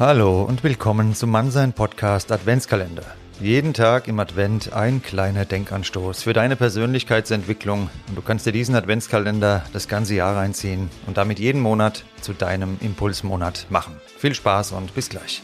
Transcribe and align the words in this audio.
Hallo 0.00 0.44
und 0.44 0.62
willkommen 0.62 1.12
zum 1.12 1.30
Mannsein 1.30 1.72
Podcast 1.72 2.30
Adventskalender. 2.30 3.02
Jeden 3.40 3.74
Tag 3.74 4.06
im 4.06 4.20
Advent 4.20 4.72
ein 4.72 5.02
kleiner 5.02 5.44
Denkanstoß 5.44 6.22
für 6.22 6.32
deine 6.32 6.54
Persönlichkeitsentwicklung 6.54 7.90
und 8.08 8.14
du 8.16 8.22
kannst 8.22 8.46
dir 8.46 8.52
diesen 8.52 8.76
Adventskalender 8.76 9.64
das 9.72 9.88
ganze 9.88 10.14
Jahr 10.14 10.36
reinziehen 10.36 10.88
und 11.08 11.16
damit 11.16 11.40
jeden 11.40 11.60
Monat 11.60 12.04
zu 12.20 12.32
deinem 12.32 12.76
Impulsmonat 12.80 13.66
machen. 13.70 13.96
Viel 14.16 14.36
Spaß 14.36 14.70
und 14.70 14.94
bis 14.94 15.08
gleich. 15.08 15.42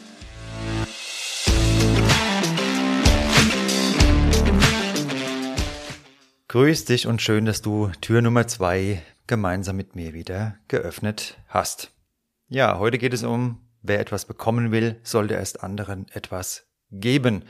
Grüß 6.47 6.85
dich 6.85 7.09
und 7.09 7.21
schön, 7.21 7.45
dass 7.45 7.61
du 7.61 7.91
Tür 8.01 8.23
Nummer 8.23 8.47
zwei 8.47 9.03
gemeinsam 9.27 9.75
mit 9.75 9.97
mir 9.97 10.15
wieder 10.15 10.55
geöffnet 10.69 11.39
hast. 11.49 11.91
Ja, 12.49 12.79
heute 12.79 12.99
geht 12.99 13.15
es 13.15 13.25
um, 13.25 13.64
wer 13.85 14.01
etwas 14.01 14.25
bekommen 14.25 14.73
will, 14.73 14.99
sollte 15.05 15.35
erst 15.35 15.63
anderen 15.63 16.07
etwas 16.13 16.67
geben 16.91 17.45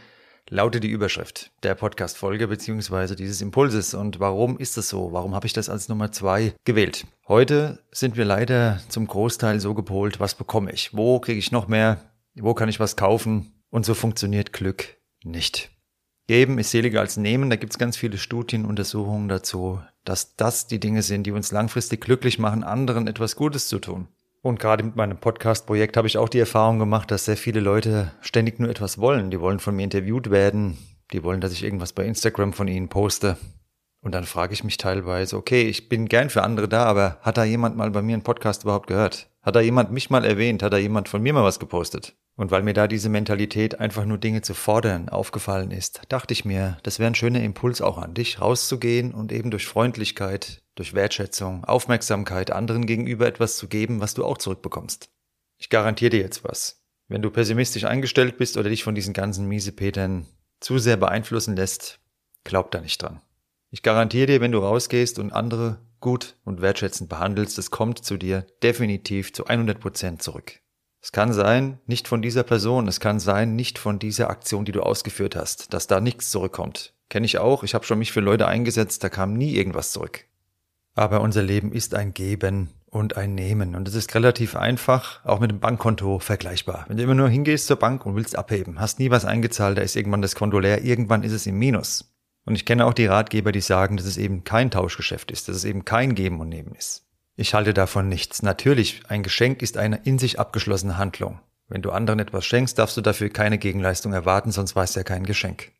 lautet 0.51 0.85
die 0.85 0.91
Überschrift 0.91 1.53
der 1.63 1.75
Podcast-Folge 1.75 2.49
beziehungsweise 2.49 3.17
dieses 3.17 3.41
Impulses. 3.41 3.95
Und 3.95 4.21
warum 4.21 4.59
ist 4.59 4.77
das 4.77 4.89
so? 4.89 5.13
Warum 5.13 5.35
habe 5.35 5.47
ich 5.47 5.53
das 5.53 5.69
als 5.69 5.89
Nummer 5.89 6.13
zwei 6.13 6.55
gewählt? 6.65 7.07
Heute 7.27 7.81
sind 7.91 8.17
wir 8.17 8.25
leider 8.25 8.81
zum 8.89 9.07
Großteil 9.07 9.61
so 9.61 9.75
gepolt, 9.75 10.21
was 10.21 10.35
bekomme 10.35 10.73
ich? 10.73 10.95
Wo 10.95 11.19
kriege 11.21 11.39
ich 11.39 11.53
noch 11.53 11.69
mehr? 11.69 12.01
Wo 12.35 12.55
kann 12.55 12.69
ich 12.69 12.81
was 12.81 12.97
kaufen? 12.97 13.53
Und 13.71 13.87
so 13.87 13.95
funktioniert 13.95 14.53
Glück 14.53 14.97
nicht. 15.25 15.71
Geben 16.27 16.59
ist 16.59 16.71
seliger 16.71 17.01
als 17.01 17.17
nehmen. 17.17 17.51
Da 17.51 17.57
gibt 17.57 17.73
es 17.73 17.79
ganz 17.79 17.97
viele 17.97 18.19
Studien, 18.19 18.65
Untersuchungen 18.65 19.29
dazu, 19.29 19.81
dass 20.05 20.37
das 20.37 20.67
die 20.67 20.81
Dinge 20.81 21.03
sind, 21.03 21.25
die 21.25 21.33
uns 21.33 21.53
langfristig 21.53 22.01
glücklich 22.01 22.39
machen, 22.39 22.65
anderen 22.65 23.07
etwas 23.07 23.37
Gutes 23.37 23.69
zu 23.69 23.79
tun. 23.79 24.09
Und 24.45 24.61
gerade 24.61 24.85
mit 24.85 24.95
meinem 24.95 25.17
Podcast-Projekt 25.17 25.97
habe 25.97 26.07
ich 26.07 26.19
auch 26.19 26.29
die 26.29 26.39
Erfahrung 26.39 26.79
gemacht, 26.79 27.11
dass 27.11 27.25
sehr 27.25 27.39
viele 27.39 27.61
Leute 27.61 28.13
ständig 28.21 28.61
nur 28.61 28.69
etwas 28.69 28.99
wollen. 28.99 29.31
Die 29.31 29.41
wollen 29.41 29.59
von 29.59 29.75
mir 29.75 29.85
interviewt 29.85 30.31
werden, 30.31 30.77
die 31.15 31.25
wollen, 31.25 31.41
dass 31.41 31.53
ich 31.53 31.65
irgendwas 31.65 31.95
bei 31.95 32.05
Instagram 32.05 32.53
von 32.53 32.69
ihnen 32.69 32.91
poste. 32.91 33.39
Und 34.05 34.13
dann 34.13 34.25
frage 34.25 34.53
ich 34.53 34.63
mich 34.63 34.77
teilweise, 34.77 35.37
okay, 35.37 35.63
ich 35.63 35.89
bin 35.89 36.07
gern 36.07 36.29
für 36.29 36.43
andere 36.43 36.69
da, 36.69 36.85
aber 36.85 37.19
hat 37.23 37.39
da 37.39 37.45
jemand 37.45 37.77
mal 37.77 37.91
bei 37.91 38.03
mir 38.03 38.13
einen 38.13 38.23
Podcast 38.23 38.63
überhaupt 38.63 38.87
gehört? 38.87 39.31
Hat 39.43 39.57
da 39.57 39.61
jemand 39.61 39.93
mich 39.93 40.11
mal 40.11 40.25
erwähnt? 40.25 40.63
Hat 40.63 40.75
da 40.75 40.77
jemand 40.77 41.09
von 41.09 41.23
mir 41.23 41.33
mal 41.33 41.43
was 41.43 41.59
gepostet? 41.59 42.15
Und 42.37 42.51
weil 42.51 42.63
mir 42.63 42.75
da 42.75 42.87
diese 42.87 43.09
Mentalität, 43.09 43.81
einfach 43.81 44.05
nur 44.05 44.19
Dinge 44.19 44.43
zu 44.43 44.53
fordern, 44.53 45.09
aufgefallen 45.09 45.71
ist, 45.71 46.03
dachte 46.11 46.35
ich 46.35 46.45
mir, 46.45 46.77
das 46.83 46.99
wäre 46.99 47.11
ein 47.11 47.15
schöner 47.15 47.43
Impuls 47.43 47.81
auch 47.81 47.97
an 47.97 48.13
dich, 48.13 48.41
rauszugehen 48.41 49.15
und 49.15 49.33
eben 49.33 49.51
durch 49.51 49.67
Freundlichkeit 49.67 50.63
durch 50.75 50.95
Wertschätzung, 50.95 51.65
Aufmerksamkeit 51.65 52.51
anderen 52.51 52.87
gegenüber 52.87 53.27
etwas 53.27 53.57
zu 53.57 53.69
geben, 53.69 54.01
was 54.01 54.15
du 54.15 54.25
auch 54.25 54.39
zurückbekommst. 54.39 55.09
Ich 55.57 55.71
garantiere 55.71 56.11
dir 56.11 56.21
jetzt 56.21 56.45
was. 56.45 56.83
Wenn 57.09 57.23
du 57.23 57.31
pessimistisch 57.31 57.85
eingestellt 57.85 58.39
bist 58.39 58.57
oder 58.57 58.69
dich 58.69 58.83
von 58.83 58.95
diesen 58.95 59.15
ganzen 59.15 59.47
Miesepetern 59.47 60.27
zu 60.61 60.79
sehr 60.79 60.97
beeinflussen 60.97 61.57
lässt, 61.57 62.01
glaub 62.43 62.71
da 62.71 62.81
nicht 62.81 63.01
dran. 63.01 63.21
Ich 63.75 63.83
garantiere 63.83 64.27
dir, 64.27 64.41
wenn 64.41 64.53
du 64.53 64.61
rausgehst 64.61 65.19
und 65.19 65.33
andere 65.33 65.81
gut 65.99 66.37
und 66.45 66.63
wertschätzend 66.63 67.11
behandelst, 67.11 67.59
es 67.59 67.73
kommt 67.73 68.05
zu 68.05 68.17
dir 68.17 68.47
definitiv 68.63 69.33
zu 69.33 69.47
100 69.47 69.81
Prozent 69.81 70.23
zurück. 70.23 70.61
Es 71.03 71.11
kann 71.11 71.33
sein, 71.33 71.81
nicht 71.85 72.07
von 72.07 72.23
dieser 72.23 72.45
Person, 72.45 72.87
es 72.87 73.01
kann 73.01 73.19
sein, 73.19 73.57
nicht 73.57 73.79
von 73.81 73.99
dieser 73.99 74.31
Aktion, 74.31 74.65
die 74.65 74.71
du 74.71 74.81
ausgeführt 74.81 75.35
hast, 75.35 75.75
dass 75.75 75.89
da 75.89 76.01
nichts 76.01 76.31
zurückkommt. 76.31 76.95
Kenne 77.09 77.27
ich 77.27 77.39
auch, 77.39 77.65
ich 77.65 77.75
habe 77.75 77.85
schon 77.85 77.99
mich 77.99 78.13
für 78.13 78.21
Leute 78.21 78.47
eingesetzt, 78.47 79.03
da 79.03 79.09
kam 79.09 79.33
nie 79.33 79.57
irgendwas 79.57 79.91
zurück. 79.91 80.25
Aber 80.95 81.21
unser 81.21 81.43
Leben 81.43 81.73
ist 81.73 81.97
ein 81.97 82.15
Geben 82.15 82.71
und 82.87 83.17
ein 83.17 83.35
Nehmen. 83.35 83.75
Und 83.75 83.89
es 83.89 83.97
ist 83.97 84.15
relativ 84.15 84.55
einfach, 84.55 85.25
auch 85.25 85.41
mit 85.41 85.51
dem 85.51 85.59
Bankkonto 85.59 86.21
vergleichbar. 86.21 86.85
Wenn 86.87 86.99
du 86.99 87.03
immer 87.03 87.17
nur 87.17 87.29
hingehst 87.29 87.67
zur 87.67 87.81
Bank 87.81 88.07
und 88.07 88.15
willst 88.15 88.39
abheben, 88.39 88.79
hast 88.79 89.01
nie 89.01 89.11
was 89.11 89.25
eingezahlt, 89.25 89.79
da 89.79 89.83
ist 89.83 89.97
irgendwann 89.97 90.23
das 90.23 90.37
Konto 90.37 90.61
leer, 90.61 90.85
irgendwann 90.85 91.25
ist 91.25 91.33
es 91.33 91.49
im 91.49 91.59
Minus. 91.59 92.14
Und 92.45 92.55
ich 92.55 92.67
kenne 92.67 92.87
auch 92.87 92.95
die 92.95 93.07
Ratgeber, 93.07 93.53
die 93.53 93.61
sagen, 93.61 93.97
dass 93.97 94.07
es 94.07 94.17
eben 94.17 94.45
kein 94.45 94.71
Tauschgeschäft 94.71 95.31
ist, 95.31 95.49
dass 95.49 95.57
es 95.57 95.65
eben 95.65 95.85
kein 95.85 96.15
Geben 96.15 96.41
und 96.41 96.49
Nehmen 96.49 96.75
ist. 96.75 97.07
Ich 97.37 97.55
halte 97.55 97.75
davon 97.75 98.09
nichts. 98.09 98.43
Natürlich, 98.43 99.03
ein 99.09 99.23
Geschenk 99.23 99.63
ist 99.63 99.77
eine 99.77 99.97
in 100.05 100.19
sich 100.19 100.39
abgeschlossene 100.39 100.99
Handlung. 100.99 101.41
Wenn 101.69 101.83
du 101.83 101.91
anderen 101.91 102.21
etwas 102.21 102.45
schenkst, 102.45 102.79
darfst 102.79 102.97
du 102.97 103.01
dafür 103.01 103.31
keine 103.31 103.59
Gegenleistung 103.59 104.13
erwarten, 104.13 104.53
sonst 104.53 104.77
war 104.77 104.85
es 104.85 104.95
ja 104.95 105.03
kein 105.03 105.25
Geschenk. 105.25 105.73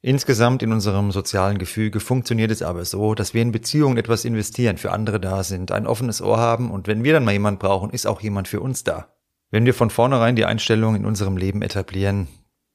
Insgesamt 0.00 0.62
in 0.62 0.72
unserem 0.72 1.12
sozialen 1.12 1.58
Gefüge 1.58 2.00
funktioniert 2.00 2.50
es 2.50 2.62
aber 2.62 2.84
so, 2.84 3.14
dass 3.14 3.34
wir 3.34 3.42
in 3.42 3.52
Beziehungen 3.52 3.98
etwas 3.98 4.24
investieren, 4.24 4.76
für 4.76 4.90
andere 4.90 5.20
da 5.20 5.44
sind, 5.44 5.70
ein 5.70 5.86
offenes 5.86 6.20
Ohr 6.22 6.38
haben 6.38 6.70
und 6.70 6.88
wenn 6.88 7.04
wir 7.04 7.12
dann 7.12 7.24
mal 7.24 7.32
jemand 7.32 7.60
brauchen, 7.60 7.90
ist 7.90 8.06
auch 8.06 8.20
jemand 8.20 8.48
für 8.48 8.60
uns 8.60 8.82
da. 8.82 9.14
Wenn 9.50 9.66
wir 9.66 9.74
von 9.74 9.90
vornherein 9.90 10.34
die 10.34 10.44
Einstellung 10.44 10.96
in 10.96 11.04
unserem 11.04 11.36
Leben 11.36 11.62
etablieren, 11.62 12.26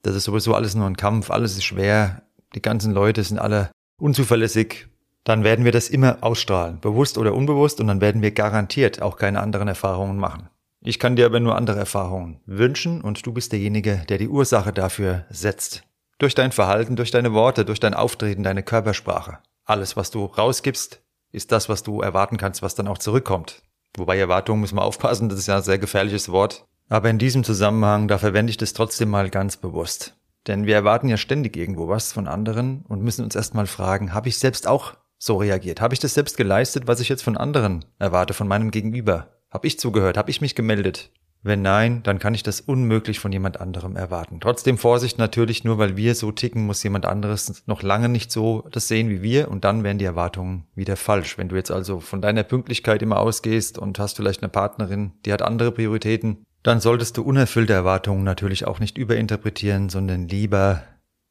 das 0.03 0.15
ist 0.15 0.25
sowieso 0.25 0.53
alles 0.53 0.75
nur 0.75 0.85
ein 0.85 0.95
Kampf, 0.95 1.31
alles 1.31 1.53
ist 1.53 1.65
schwer, 1.65 2.21
die 2.57 2.61
ganzen 2.63 2.91
Leute 2.91 3.23
sind 3.23 3.37
alle 3.37 3.69
unzuverlässig, 4.01 4.87
dann 5.23 5.43
werden 5.43 5.63
wir 5.63 5.71
das 5.71 5.89
immer 5.89 6.17
ausstrahlen, 6.21 6.79
bewusst 6.79 7.19
oder 7.19 7.35
unbewusst, 7.35 7.79
und 7.79 7.87
dann 7.87 8.01
werden 8.01 8.23
wir 8.23 8.31
garantiert 8.31 8.99
auch 9.01 9.17
keine 9.17 9.41
anderen 9.41 9.67
Erfahrungen 9.67 10.17
machen. 10.17 10.49
Ich 10.81 10.97
kann 10.97 11.15
dir 11.15 11.27
aber 11.27 11.39
nur 11.39 11.55
andere 11.55 11.77
Erfahrungen 11.77 12.39
wünschen 12.47 13.01
und 13.01 13.25
du 13.25 13.31
bist 13.31 13.51
derjenige, 13.51 14.03
der 14.09 14.17
die 14.17 14.27
Ursache 14.27 14.73
dafür 14.73 15.25
setzt. 15.29 15.83
Durch 16.17 16.33
dein 16.33 16.51
Verhalten, 16.51 16.95
durch 16.95 17.11
deine 17.11 17.33
Worte, 17.33 17.63
durch 17.63 17.79
dein 17.79 17.93
Auftreten, 17.93 18.41
deine 18.41 18.63
Körpersprache. 18.63 19.37
Alles, 19.65 19.95
was 19.95 20.09
du 20.09 20.25
rausgibst, 20.25 21.03
ist 21.31 21.51
das, 21.51 21.69
was 21.69 21.83
du 21.83 22.01
erwarten 22.01 22.37
kannst, 22.37 22.63
was 22.63 22.73
dann 22.73 22.87
auch 22.87 22.97
zurückkommt. 22.97 23.61
Wobei 23.95 24.17
Erwartungen 24.17 24.61
müssen 24.61 24.77
wir 24.77 24.83
aufpassen, 24.83 25.29
das 25.29 25.37
ist 25.37 25.47
ja 25.47 25.57
ein 25.57 25.63
sehr 25.63 25.77
gefährliches 25.77 26.31
Wort. 26.31 26.65
Aber 26.89 27.09
in 27.09 27.19
diesem 27.19 27.43
Zusammenhang, 27.43 28.07
da 28.07 28.17
verwende 28.17 28.49
ich 28.49 28.57
das 28.57 28.73
trotzdem 28.73 29.09
mal 29.09 29.29
ganz 29.29 29.57
bewusst. 29.57 30.15
Denn 30.47 30.65
wir 30.65 30.75
erwarten 30.75 31.09
ja 31.09 31.17
ständig 31.17 31.57
irgendwo 31.57 31.87
was 31.87 32.13
von 32.13 32.27
anderen 32.27 32.83
und 32.87 33.03
müssen 33.03 33.23
uns 33.23 33.35
erstmal 33.35 33.67
fragen, 33.67 34.13
habe 34.13 34.29
ich 34.29 34.37
selbst 34.37 34.67
auch 34.67 34.93
so 35.17 35.37
reagiert? 35.37 35.81
Habe 35.81 35.93
ich 35.93 35.99
das 35.99 36.13
selbst 36.13 36.37
geleistet, 36.37 36.87
was 36.87 36.99
ich 36.99 37.09
jetzt 37.09 37.23
von 37.23 37.37
anderen 37.37 37.85
erwarte, 37.99 38.33
von 38.33 38.47
meinem 38.47 38.71
Gegenüber? 38.71 39.27
Habe 39.51 39.67
ich 39.67 39.79
zugehört? 39.79 40.17
Habe 40.17 40.29
ich 40.29 40.41
mich 40.41 40.55
gemeldet? 40.55 41.11
Wenn 41.43 41.61
nein, 41.61 42.01
dann 42.03 42.19
kann 42.19 42.33
ich 42.33 42.43
das 42.43 42.61
unmöglich 42.61 43.19
von 43.19 43.31
jemand 43.31 43.61
anderem 43.61 43.95
erwarten. 43.95 44.39
Trotzdem 44.41 44.77
Vorsicht 44.77 45.17
natürlich, 45.17 45.63
nur 45.63 45.77
weil 45.77 45.95
wir 45.95 46.15
so 46.15 46.31
ticken, 46.31 46.65
muss 46.65 46.83
jemand 46.83 47.05
anderes 47.05 47.63
noch 47.67 47.83
lange 47.83 48.09
nicht 48.09 48.31
so 48.31 48.67
das 48.71 48.87
sehen 48.87 49.09
wie 49.09 49.21
wir 49.21 49.49
und 49.49 49.63
dann 49.63 49.83
wären 49.83 49.99
die 49.99 50.05
Erwartungen 50.05 50.65
wieder 50.75 50.97
falsch. 50.97 51.37
Wenn 51.37 51.47
du 51.47 51.55
jetzt 51.55 51.71
also 51.71 51.99
von 51.99 52.21
deiner 52.21 52.43
Pünktlichkeit 52.43 53.01
immer 53.01 53.19
ausgehst 53.19 53.77
und 53.77 53.99
hast 53.99 54.17
vielleicht 54.17 54.41
eine 54.41 54.49
Partnerin, 54.49 55.13
die 55.25 55.31
hat 55.31 55.41
andere 55.41 55.71
Prioritäten, 55.71 56.43
dann 56.67 56.81
solltest 56.81 57.15
du 57.15 57.23
unerfüllte 57.23 57.71
Erwartungen 57.71 58.25
natürlich 58.25 58.67
auch 58.67 58.81
nicht 58.81 58.97
überinterpretieren, 58.97 59.87
sondern 59.87 60.27
lieber 60.27 60.83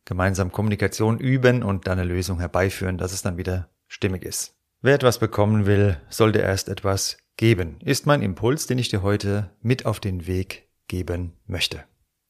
gemeinsam 0.06 0.50
Kommunikation 0.50 1.18
üben 1.18 1.62
und 1.62 1.86
dann 1.86 1.98
eine 1.98 2.08
Lösung 2.08 2.38
herbeiführen, 2.38 2.96
dass 2.96 3.12
es 3.12 3.20
dann 3.20 3.36
wieder 3.36 3.68
stimmig 3.86 4.24
ist. 4.24 4.54
Wer 4.80 4.94
etwas 4.94 5.18
bekommen 5.18 5.66
will, 5.66 6.00
sollte 6.08 6.38
erst 6.38 6.70
etwas 6.70 7.18
geben, 7.36 7.76
ist 7.84 8.06
mein 8.06 8.22
Impuls, 8.22 8.66
den 8.66 8.78
ich 8.78 8.88
dir 8.88 9.02
heute 9.02 9.50
mit 9.60 9.84
auf 9.84 10.00
den 10.00 10.26
Weg 10.26 10.70
geben 10.88 11.34
möchte. 11.46 11.84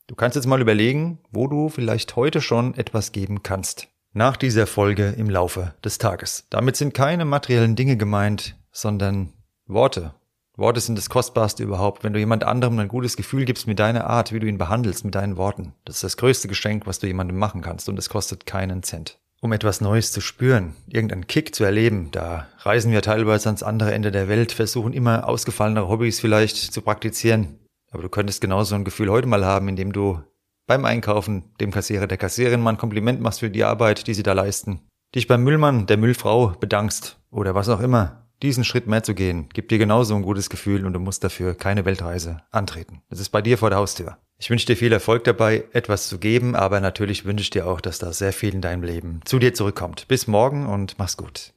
Du 0.09 0.17
kannst 0.17 0.35
jetzt 0.35 0.47
mal 0.47 0.61
überlegen, 0.61 1.21
wo 1.31 1.47
du 1.47 1.69
vielleicht 1.69 2.17
heute 2.17 2.41
schon 2.41 2.75
etwas 2.75 3.13
geben 3.13 3.45
kannst. 3.45 3.87
Nach 4.15 4.37
dieser 4.37 4.67
Folge 4.67 5.11
im 5.11 5.31
Laufe 5.31 5.75
des 5.85 5.99
Tages. 5.99 6.47
Damit 6.51 6.75
sind 6.75 6.93
keine 6.93 7.25
materiellen 7.25 7.77
Dinge 7.77 7.97
gemeint, 7.97 8.57
sondern 8.73 9.33
Worte. 9.67 10.15
Worte 10.57 10.81
sind 10.81 10.97
das 10.97 11.11
Kostbarste 11.11 11.63
überhaupt. 11.63 12.03
Wenn 12.03 12.15
du 12.15 12.19
jemand 12.19 12.45
anderem 12.45 12.79
ein 12.79 12.89
gutes 12.89 13.17
Gefühl 13.17 13.45
gibst 13.45 13.67
mit 13.67 13.79
deiner 13.79 14.07
Art, 14.07 14.33
wie 14.33 14.41
du 14.41 14.47
ihn 14.47 14.59
behandelst, 14.59 15.05
mit 15.05 15.15
deinen 15.15 15.37
Worten. 15.37 15.75
Das 15.85 15.97
ist 15.97 16.05
das 16.05 16.17
größte 16.17 16.49
Geschenk, 16.49 16.87
was 16.87 16.99
du 16.99 17.07
jemandem 17.07 17.37
machen 17.37 17.61
kannst 17.61 17.89
und 17.89 17.99
es 17.99 18.09
kostet 18.09 18.47
keinen 18.47 18.83
Cent 18.83 19.19
um 19.41 19.53
etwas 19.53 19.81
Neues 19.81 20.13
zu 20.13 20.21
spüren, 20.21 20.75
irgendeinen 20.89 21.27
Kick 21.27 21.55
zu 21.55 21.65
erleben. 21.65 22.11
Da 22.11 22.49
reisen 22.61 22.91
wir 22.91 23.03
teilweise 23.03 23.49
ans 23.49 23.63
andere 23.63 23.93
Ende 23.93 24.11
der 24.11 24.29
Welt, 24.29 24.53
versuchen 24.53 24.93
immer 24.93 25.29
ausgefallene 25.29 25.89
Hobbys 25.89 26.21
vielleicht 26.21 26.57
zu 26.57 26.83
praktizieren. 26.83 27.59
Aber 27.91 28.03
du 28.03 28.09
könntest 28.09 28.41
genauso 28.41 28.75
ein 28.75 28.85
Gefühl 28.85 29.11
heute 29.11 29.29
mal 29.29 29.45
haben, 29.45 29.69
indem 29.69 29.93
du 29.93 30.21
beim 30.67 30.85
Einkaufen 30.85 31.45
dem 31.61 31.71
Kassierer, 31.71 32.07
der 32.07 32.19
Kassierin 32.19 32.61
mal 32.61 32.71
ein 32.71 32.79
Kompliment 32.79 33.21
machst 33.21 33.41
für 33.41 33.51
die 33.51 33.63
Arbeit, 33.63 34.07
die 34.07 34.15
sie 34.15 34.25
da 34.25 34.33
leisten. 34.33 34.81
Dich 35.15 35.29
beim 35.29 35.45
Müllmann, 35.45 35.87
der 35.87 35.97
Müllfrau 35.97 36.49
bedankst 36.59 37.19
oder 37.31 37.55
was 37.55 37.69
auch 37.69 37.81
immer 37.81 38.26
diesen 38.43 38.65
Schritt 38.65 38.87
mehr 38.87 39.03
zu 39.03 39.15
gehen, 39.15 39.49
gibt 39.53 39.71
dir 39.71 39.79
genauso 39.79 40.15
ein 40.15 40.23
gutes 40.23 40.51
Gefühl 40.51 40.85
und 40.85 40.93
du 40.93 41.01
musst 41.01 41.25
dafür 41.25 41.55
keine 41.55 41.85
Weltreise 41.85 42.43
antreten. 42.51 43.03
Das 43.09 43.21
ist 43.21 43.31
bei 43.31 43.43
dir 43.43 43.59
vor 43.59 43.71
der 43.71 43.79
Haustür. 43.79 44.19
Ich 44.39 44.51
wünsche 44.51 44.67
dir 44.67 44.77
viel 44.77 44.93
Erfolg 44.93 45.25
dabei, 45.25 45.65
etwas 45.73 46.09
zu 46.09 46.19
geben, 46.19 46.55
aber 46.55 46.81
natürlich 46.81 47.25
wünsche 47.25 47.43
ich 47.43 47.51
dir 47.51 47.67
auch, 47.67 47.81
dass 47.81 47.99
da 47.99 48.13
sehr 48.13 48.33
viel 48.33 48.53
in 48.55 48.61
deinem 48.61 48.83
Leben 48.83 49.21
zu 49.25 49.39
dir 49.39 49.55
zurückkommt. 49.55 50.09
Bis 50.09 50.27
morgen 50.27 50.67
und 50.67 50.99
mach's 50.99 51.17
gut. 51.17 51.53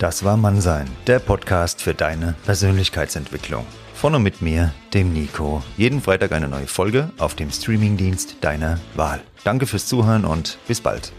Das 0.00 0.24
war 0.24 0.36
Mannsein, 0.36 0.88
der 1.08 1.18
Podcast 1.18 1.82
für 1.82 1.92
deine 1.92 2.36
Persönlichkeitsentwicklung. 2.44 3.66
Von 4.00 4.14
und 4.14 4.22
mit 4.22 4.42
mir, 4.42 4.72
dem 4.94 5.12
Nico. 5.12 5.60
Jeden 5.76 6.00
Freitag 6.00 6.30
eine 6.30 6.46
neue 6.46 6.68
Folge 6.68 7.10
auf 7.18 7.34
dem 7.34 7.50
Streamingdienst 7.50 8.36
deiner 8.42 8.78
Wahl. 8.94 9.20
Danke 9.42 9.66
fürs 9.66 9.86
Zuhören 9.88 10.24
und 10.24 10.56
bis 10.68 10.80
bald. 10.80 11.10